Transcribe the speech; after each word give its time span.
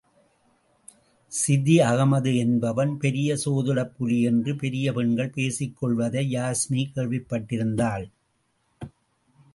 சிதி 1.31 1.75
அகமது 1.79 2.35
என்பவன் 2.37 2.97
பெரிய 2.97 3.37
சோதிடப்புலி 3.45 4.21
என்று 4.21 4.55
பெரிய 4.55 4.93
பெண்கள் 4.93 5.29
பேசிக் 5.29 5.77
கொள்வதை 5.77 6.25
யாஸ்மி 6.33 6.85
கேள்விப்பட்டிருந்தாள். 6.95 8.07